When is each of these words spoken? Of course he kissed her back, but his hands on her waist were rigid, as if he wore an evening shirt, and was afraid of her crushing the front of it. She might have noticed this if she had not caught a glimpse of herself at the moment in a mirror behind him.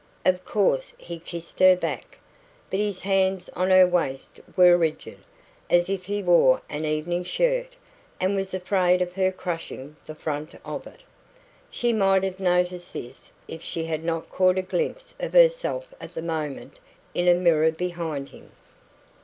Of 0.25 0.43
course 0.45 0.95
he 0.97 1.19
kissed 1.19 1.59
her 1.59 1.75
back, 1.75 2.17
but 2.71 2.79
his 2.79 3.01
hands 3.01 3.49
on 3.49 3.69
her 3.69 3.85
waist 3.85 4.39
were 4.57 4.75
rigid, 4.75 5.19
as 5.69 5.91
if 5.91 6.05
he 6.05 6.23
wore 6.23 6.59
an 6.71 6.85
evening 6.85 7.23
shirt, 7.23 7.75
and 8.19 8.35
was 8.35 8.55
afraid 8.55 9.03
of 9.03 9.13
her 9.13 9.31
crushing 9.31 9.95
the 10.07 10.15
front 10.15 10.55
of 10.65 10.87
it. 10.87 11.01
She 11.69 11.93
might 11.93 12.23
have 12.23 12.39
noticed 12.39 12.93
this 12.93 13.31
if 13.47 13.61
she 13.61 13.85
had 13.85 14.03
not 14.03 14.27
caught 14.31 14.57
a 14.57 14.63
glimpse 14.63 15.13
of 15.19 15.33
herself 15.33 15.93
at 16.01 16.15
the 16.15 16.23
moment 16.23 16.79
in 17.13 17.27
a 17.27 17.35
mirror 17.35 17.69
behind 17.69 18.29
him. 18.29 18.49